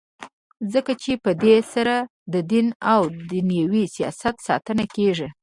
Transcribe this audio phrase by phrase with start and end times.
[0.73, 1.95] ځکه چي په دی سره
[2.33, 5.27] ددین او دینوي سیاست ساتنه کیږي.